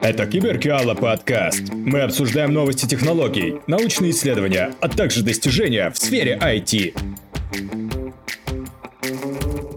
Это 0.00 0.26
Киберкиала 0.26 0.94
подкаст. 0.94 1.70
Мы 1.70 2.00
обсуждаем 2.00 2.52
новости 2.52 2.86
технологий, 2.86 3.60
научные 3.66 4.12
исследования, 4.12 4.74
а 4.80 4.88
также 4.88 5.22
достижения 5.22 5.90
в 5.90 5.98
сфере 5.98 6.38
IT. 6.42 6.94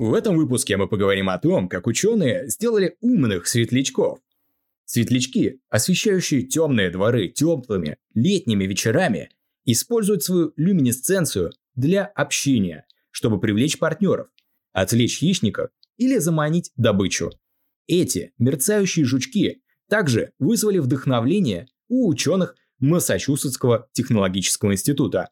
В 0.00 0.14
этом 0.14 0.36
выпуске 0.36 0.76
мы 0.76 0.88
поговорим 0.88 1.28
о 1.28 1.38
том, 1.38 1.68
как 1.68 1.86
ученые 1.86 2.48
сделали 2.48 2.96
умных 3.00 3.46
светлячков. 3.46 4.18
Светлячки, 4.84 5.60
освещающие 5.68 6.42
темные 6.42 6.90
дворы 6.90 7.28
теплыми 7.28 7.98
летними 8.14 8.64
вечерами, 8.64 9.30
используют 9.64 10.24
свою 10.24 10.52
люминесценцию 10.56 11.52
для 11.74 12.04
общения, 12.04 12.86
чтобы 13.10 13.38
привлечь 13.38 13.78
партнеров, 13.78 14.28
отвлечь 14.72 15.18
хищников 15.18 15.70
или 15.98 16.18
заманить 16.18 16.72
добычу. 16.76 17.30
Эти 17.86 18.32
мерцающие 18.38 19.04
жучки 19.04 19.62
также 19.88 20.32
вызвали 20.38 20.78
вдохновление 20.78 21.68
у 21.88 22.08
ученых 22.08 22.56
Массачусетского 22.78 23.88
технологического 23.92 24.72
института. 24.72 25.30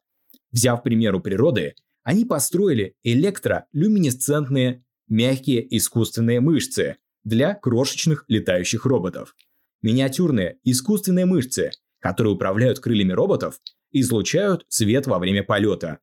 Взяв 0.51 0.83
пример 0.83 1.15
у 1.15 1.19
природы, 1.19 1.75
они 2.03 2.25
построили 2.25 2.95
электролюминесцентные 3.03 4.83
мягкие 5.07 5.77
искусственные 5.77 6.39
мышцы 6.39 6.97
для 7.23 7.53
крошечных 7.55 8.25
летающих 8.27 8.85
роботов. 8.85 9.35
Миниатюрные 9.81 10.57
искусственные 10.63 11.25
мышцы, 11.25 11.71
которые 11.99 12.33
управляют 12.33 12.79
крыльями 12.79 13.11
роботов, 13.11 13.59
излучают 13.91 14.65
свет 14.67 15.07
во 15.07 15.19
время 15.19 15.43
полета. 15.43 15.99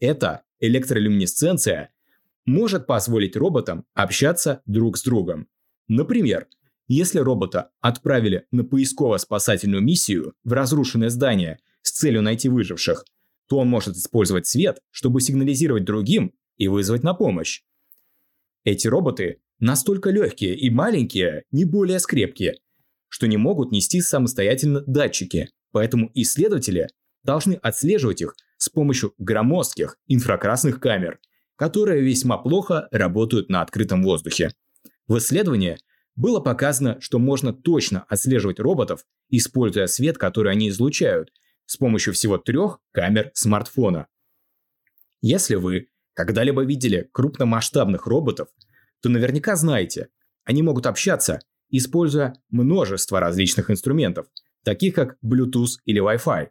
Эта 0.00 0.42
электролюминесценция 0.60 1.92
может 2.44 2.86
позволить 2.86 3.36
роботам 3.36 3.84
общаться 3.94 4.62
друг 4.66 4.96
с 4.98 5.02
другом. 5.02 5.48
Например, 5.88 6.46
если 6.88 7.18
робота 7.18 7.70
отправили 7.80 8.46
на 8.50 8.64
поисково-спасательную 8.64 9.80
миссию 9.80 10.34
в 10.44 10.52
разрушенное 10.52 11.10
здание 11.10 11.58
с 11.82 11.92
целью 11.92 12.22
найти 12.22 12.48
выживших, 12.48 13.04
то 13.48 13.58
он 13.58 13.68
может 13.68 13.96
использовать 13.96 14.46
свет, 14.46 14.80
чтобы 14.90 15.20
сигнализировать 15.20 15.84
другим 15.84 16.34
и 16.56 16.68
вызвать 16.68 17.02
на 17.02 17.14
помощь. 17.14 17.62
Эти 18.64 18.88
роботы 18.88 19.40
настолько 19.58 20.10
легкие 20.10 20.56
и 20.56 20.70
маленькие, 20.70 21.44
не 21.50 21.64
более 21.64 21.98
скрепкие, 21.98 22.54
что 23.08 23.26
не 23.26 23.36
могут 23.36 23.72
нести 23.72 24.00
самостоятельно 24.00 24.82
датчики, 24.86 25.50
поэтому 25.70 26.10
исследователи 26.14 26.88
должны 27.24 27.54
отслеживать 27.54 28.22
их 28.22 28.34
с 28.56 28.68
помощью 28.68 29.14
громоздких 29.18 29.98
инфракрасных 30.06 30.80
камер, 30.80 31.20
которые 31.56 32.02
весьма 32.02 32.38
плохо 32.38 32.88
работают 32.90 33.48
на 33.48 33.62
открытом 33.62 34.02
воздухе. 34.02 34.52
В 35.12 35.18
исследовании 35.18 35.76
было 36.16 36.40
показано, 36.40 36.98
что 37.02 37.18
можно 37.18 37.52
точно 37.52 38.06
отслеживать 38.08 38.58
роботов, 38.58 39.04
используя 39.28 39.86
свет, 39.86 40.16
который 40.16 40.50
они 40.50 40.70
излучают, 40.70 41.34
с 41.66 41.76
помощью 41.76 42.14
всего 42.14 42.38
трех 42.38 42.78
камер 42.92 43.30
смартфона. 43.34 44.06
Если 45.20 45.56
вы 45.56 45.90
когда-либо 46.14 46.64
видели 46.64 47.10
крупномасштабных 47.12 48.06
роботов, 48.06 48.48
то 49.02 49.10
наверняка 49.10 49.54
знаете, 49.54 50.08
они 50.44 50.62
могут 50.62 50.86
общаться, 50.86 51.40
используя 51.68 52.32
множество 52.48 53.20
различных 53.20 53.70
инструментов, 53.70 54.28
таких 54.64 54.94
как 54.94 55.18
Bluetooth 55.22 55.72
или 55.84 56.00
Wi-Fi. 56.00 56.48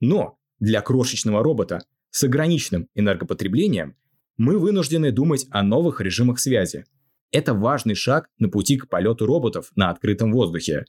Но 0.00 0.36
для 0.58 0.80
крошечного 0.80 1.44
робота 1.44 1.84
с 2.10 2.24
ограниченным 2.24 2.88
энергопотреблением 2.96 3.96
мы 4.36 4.58
вынуждены 4.58 5.12
думать 5.12 5.46
о 5.52 5.62
новых 5.62 6.00
режимах 6.00 6.40
связи– 6.40 6.86
это 7.34 7.52
важный 7.52 7.96
шаг 7.96 8.30
на 8.38 8.48
пути 8.48 8.78
к 8.78 8.88
полету 8.88 9.26
роботов 9.26 9.72
на 9.74 9.90
открытом 9.90 10.32
воздухе, 10.32 10.84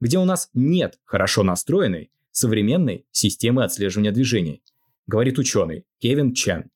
где 0.00 0.18
у 0.18 0.24
нас 0.24 0.48
нет 0.54 0.98
хорошо 1.04 1.42
настроенной 1.42 2.10
современной 2.30 3.04
системы 3.10 3.62
отслеживания 3.62 4.10
движений, 4.10 4.62
говорит 5.06 5.38
ученый 5.38 5.84
Кевин 5.98 6.32
Чен. 6.32 6.70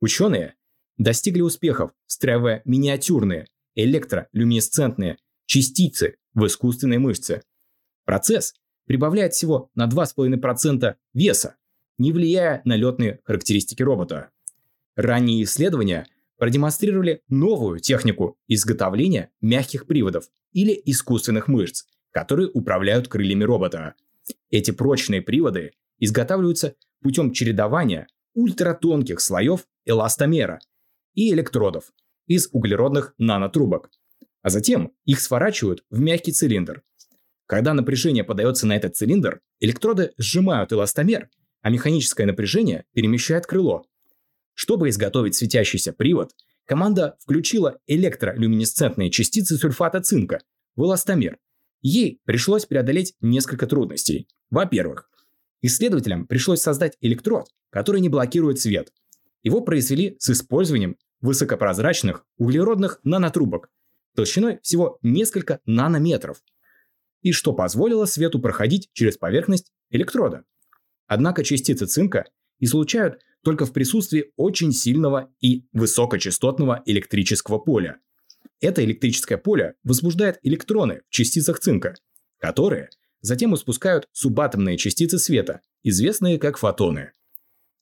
Ученые 0.00 0.54
достигли 0.96 1.42
успехов, 1.42 1.90
встраивая 2.06 2.62
миниатюрные 2.64 3.46
электролюминесцентные 3.74 5.18
частицы 5.44 6.16
в 6.32 6.46
искусственной 6.46 6.96
мышце. 6.96 7.42
Процесс 8.06 8.54
прибавляет 8.86 9.34
всего 9.34 9.70
на 9.74 9.86
2,5% 9.86 10.94
веса, 11.12 11.56
не 11.98 12.10
влияя 12.10 12.62
на 12.64 12.76
летные 12.76 13.20
характеристики 13.24 13.82
робота. 13.82 14.30
Ранние 14.96 15.44
исследования– 15.44 16.06
продемонстрировали 16.40 17.20
новую 17.28 17.80
технику 17.80 18.38
изготовления 18.48 19.30
мягких 19.42 19.86
приводов 19.86 20.30
или 20.52 20.72
искусственных 20.86 21.48
мышц, 21.48 21.84
которые 22.12 22.48
управляют 22.48 23.08
крыльями 23.08 23.44
робота. 23.44 23.94
Эти 24.48 24.70
прочные 24.70 25.20
приводы 25.20 25.72
изготавливаются 25.98 26.76
путем 27.02 27.32
чередования 27.32 28.06
ультратонких 28.32 29.20
слоев 29.20 29.66
эластомера 29.84 30.60
и 31.12 31.30
электродов 31.30 31.92
из 32.26 32.48
углеродных 32.52 33.12
нанотрубок, 33.18 33.90
а 34.40 34.48
затем 34.48 34.92
их 35.04 35.20
сворачивают 35.20 35.84
в 35.90 36.00
мягкий 36.00 36.32
цилиндр. 36.32 36.82
Когда 37.44 37.74
напряжение 37.74 38.24
подается 38.24 38.66
на 38.66 38.76
этот 38.76 38.96
цилиндр, 38.96 39.42
электроды 39.58 40.12
сжимают 40.16 40.72
эластомер, 40.72 41.28
а 41.60 41.68
механическое 41.68 42.24
напряжение 42.24 42.86
перемещает 42.94 43.44
крыло, 43.44 43.84
чтобы 44.60 44.90
изготовить 44.90 45.34
светящийся 45.34 45.94
привод, 45.94 46.32
команда 46.66 47.16
включила 47.20 47.78
электролюминесцентные 47.86 49.10
частицы 49.10 49.56
сульфата 49.56 50.02
цинка 50.02 50.42
в 50.76 50.84
эластомер. 50.84 51.38
Ей 51.80 52.20
пришлось 52.26 52.66
преодолеть 52.66 53.14
несколько 53.22 53.66
трудностей. 53.66 54.28
Во-первых, 54.50 55.08
исследователям 55.62 56.26
пришлось 56.26 56.60
создать 56.60 56.98
электрод, 57.00 57.48
который 57.70 58.02
не 58.02 58.10
блокирует 58.10 58.60
свет. 58.60 58.92
Его 59.42 59.62
произвели 59.62 60.16
с 60.18 60.28
использованием 60.28 60.98
высокопрозрачных 61.22 62.26
углеродных 62.36 63.00
нанотрубок 63.02 63.70
толщиной 64.14 64.58
всего 64.60 64.98
несколько 65.00 65.60
нанометров, 65.64 66.42
и 67.22 67.32
что 67.32 67.54
позволило 67.54 68.04
свету 68.04 68.38
проходить 68.40 68.90
через 68.92 69.16
поверхность 69.16 69.72
электрода. 69.88 70.44
Однако 71.06 71.44
частицы 71.44 71.86
цинка 71.86 72.26
излучают 72.58 73.22
только 73.42 73.66
в 73.66 73.72
присутствии 73.72 74.32
очень 74.36 74.72
сильного 74.72 75.32
и 75.40 75.64
высокочастотного 75.72 76.82
электрического 76.86 77.58
поля. 77.58 77.98
Это 78.60 78.84
электрическое 78.84 79.38
поле 79.38 79.74
возбуждает 79.84 80.38
электроны 80.42 81.02
в 81.08 81.10
частицах 81.10 81.60
цинка, 81.60 81.94
которые 82.38 82.90
затем 83.22 83.54
испускают 83.54 84.08
субатомные 84.12 84.76
частицы 84.76 85.18
света, 85.18 85.60
известные 85.82 86.38
как 86.38 86.58
фотоны. 86.58 87.12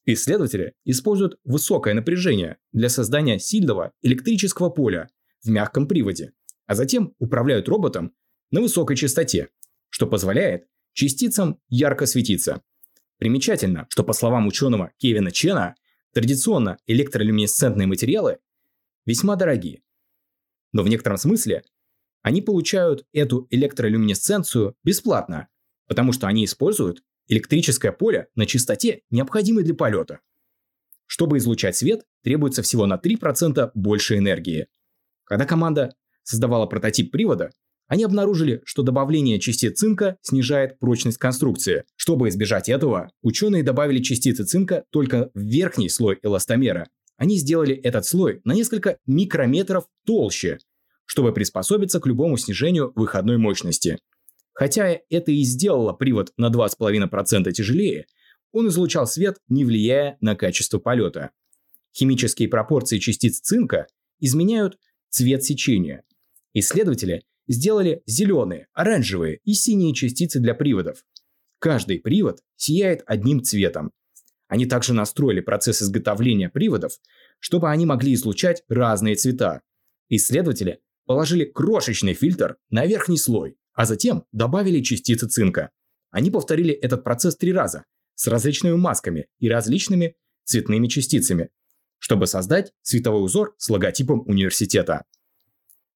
Исследователи 0.04 0.74
используют 0.84 1.38
высокое 1.44 1.94
напряжение 1.94 2.56
для 2.72 2.88
создания 2.88 3.38
сильного 3.38 3.92
электрического 4.02 4.70
поля 4.70 5.08
в 5.42 5.50
мягком 5.50 5.86
приводе, 5.86 6.32
а 6.66 6.74
затем 6.74 7.14
управляют 7.18 7.68
роботом 7.68 8.14
на 8.50 8.60
высокой 8.60 8.96
частоте, 8.96 9.48
что 9.90 10.06
позволяет 10.06 10.66
частицам 10.92 11.60
ярко 11.68 12.06
светиться. 12.06 12.62
Примечательно, 13.18 13.86
что 13.90 14.04
по 14.04 14.12
словам 14.12 14.46
ученого 14.46 14.92
Кевина 14.98 15.30
Чена, 15.30 15.74
традиционно 16.12 16.78
электролюминесцентные 16.86 17.86
материалы 17.86 18.38
весьма 19.04 19.36
дорогие. 19.36 19.82
Но 20.72 20.82
в 20.82 20.88
некотором 20.88 21.18
смысле 21.18 21.64
они 22.22 22.42
получают 22.42 23.06
эту 23.12 23.46
электролюминесценцию 23.50 24.76
бесплатно, 24.84 25.48
потому 25.86 26.12
что 26.12 26.26
они 26.26 26.44
используют 26.44 27.02
электрическое 27.26 27.92
поле 27.92 28.28
на 28.34 28.46
частоте, 28.46 29.02
необходимой 29.10 29.64
для 29.64 29.74
полета. 29.74 30.20
Чтобы 31.06 31.38
излучать 31.38 31.76
свет, 31.76 32.04
требуется 32.22 32.62
всего 32.62 32.86
на 32.86 32.96
3% 32.96 33.70
больше 33.74 34.18
энергии. 34.18 34.68
Когда 35.24 35.44
команда 35.44 35.94
создавала 36.22 36.66
прототип 36.66 37.10
привода, 37.10 37.50
они 37.88 38.04
обнаружили, 38.04 38.60
что 38.64 38.82
добавление 38.82 39.40
частиц 39.40 39.78
цинка 39.78 40.18
снижает 40.20 40.78
прочность 40.78 41.16
конструкции. 41.16 41.84
Чтобы 41.96 42.28
избежать 42.28 42.68
этого, 42.68 43.10
ученые 43.22 43.62
добавили 43.62 44.00
частицы 44.02 44.44
цинка 44.44 44.84
только 44.90 45.30
в 45.34 45.40
верхний 45.40 45.88
слой 45.88 46.18
эластомера. 46.22 46.88
Они 47.16 47.38
сделали 47.38 47.74
этот 47.74 48.04
слой 48.04 48.42
на 48.44 48.52
несколько 48.52 48.98
микрометров 49.06 49.86
толще, 50.04 50.58
чтобы 51.06 51.32
приспособиться 51.32 51.98
к 51.98 52.06
любому 52.06 52.36
снижению 52.36 52.92
выходной 52.94 53.38
мощности. 53.38 53.98
Хотя 54.52 54.98
это 55.08 55.32
и 55.32 55.42
сделало 55.42 55.94
привод 55.94 56.32
на 56.36 56.50
2,5% 56.50 57.50
тяжелее, 57.52 58.06
он 58.52 58.68
излучал 58.68 59.06
свет, 59.06 59.38
не 59.48 59.64
влияя 59.64 60.18
на 60.20 60.36
качество 60.36 60.78
полета. 60.78 61.30
Химические 61.94 62.48
пропорции 62.48 62.98
частиц 62.98 63.40
цинка 63.40 63.86
изменяют 64.20 64.78
цвет 65.08 65.42
сечения. 65.42 66.02
Исследователи 66.52 67.22
сделали 67.48 68.02
зеленые, 68.06 68.68
оранжевые 68.72 69.40
и 69.44 69.54
синие 69.54 69.94
частицы 69.94 70.38
для 70.38 70.54
приводов. 70.54 71.04
Каждый 71.58 71.98
привод 71.98 72.40
сияет 72.56 73.02
одним 73.06 73.42
цветом. 73.42 73.90
Они 74.46 74.64
также 74.66 74.94
настроили 74.94 75.40
процесс 75.40 75.82
изготовления 75.82 76.48
приводов, 76.48 76.92
чтобы 77.40 77.70
они 77.70 77.84
могли 77.84 78.14
излучать 78.14 78.62
разные 78.68 79.16
цвета. 79.16 79.62
Исследователи 80.08 80.80
положили 81.04 81.44
крошечный 81.44 82.14
фильтр 82.14 82.56
на 82.70 82.86
верхний 82.86 83.18
слой, 83.18 83.56
а 83.74 83.84
затем 83.84 84.24
добавили 84.32 84.80
частицы 84.82 85.26
цинка. 85.26 85.70
Они 86.10 86.30
повторили 86.30 86.72
этот 86.72 87.04
процесс 87.04 87.36
три 87.36 87.52
раза 87.52 87.84
с 88.14 88.26
различными 88.26 88.76
масками 88.76 89.26
и 89.38 89.48
различными 89.48 90.16
цветными 90.44 90.86
частицами, 90.88 91.50
чтобы 91.98 92.26
создать 92.26 92.72
световой 92.82 93.24
узор 93.24 93.54
с 93.58 93.68
логотипом 93.68 94.22
университета. 94.26 95.04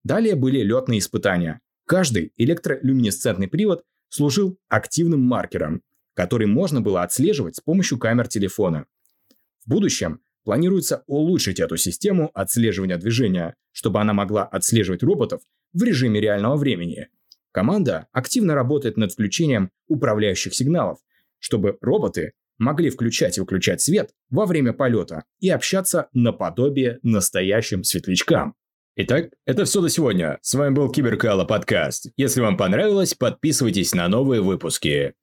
Далее 0.05 0.35
были 0.35 0.61
летные 0.63 0.99
испытания. 0.99 1.61
Каждый 1.87 2.33
электролюминесцентный 2.37 3.49
привод 3.49 3.85
служил 4.09 4.59
активным 4.69 5.21
маркером, 5.21 5.83
который 6.15 6.47
можно 6.47 6.81
было 6.81 7.03
отслеживать 7.03 7.57
с 7.57 7.61
помощью 7.61 7.99
камер 7.99 8.29
телефона. 8.29 8.87
В 9.65 9.71
будущем 9.71 10.21
планируется 10.45 11.05
улучшить 11.07 11.61
эту 11.61 11.77
систему 11.77 12.31
отслеживания 12.35 12.99
движения, 12.99 13.55
чтобы 13.71 14.01
она 14.01 14.13
могла 14.13 14.45
отслеживать 14.45 15.03
роботов 15.03 15.43
в 15.73 15.83
режиме 15.83 16.21
реального 16.21 16.57
времени. 16.57 17.09
Команда 17.53 18.09
активно 18.13 18.55
работает 18.55 18.97
над 18.97 19.13
включением 19.13 19.71
управляющих 19.87 20.55
сигналов, 20.55 20.99
чтобы 21.39 21.77
роботы 21.81 22.33
могли 22.59 22.91
включать 22.91 23.37
и 23.37 23.41
выключать 23.41 23.81
свет 23.81 24.11
во 24.31 24.47
время 24.47 24.73
полета 24.73 25.25
и 25.41 25.49
общаться 25.51 26.09
наподобие 26.13 26.99
настоящим 27.03 27.85
светлячкам. 27.85 28.55
Итак, 28.95 29.31
это 29.47 29.65
все 29.65 29.81
до 29.81 29.89
сегодня. 29.89 30.39
С 30.43 30.53
вами 30.53 30.75
был 30.75 30.93
Киберкала 30.93 31.47
подкаст. 31.47 32.09
Если 32.19 32.43
вам 32.43 32.59
понравилось, 32.59 33.15
подписывайтесь 33.15 33.95
на 33.95 34.07
новые 34.07 34.43
выпуски. 34.43 35.15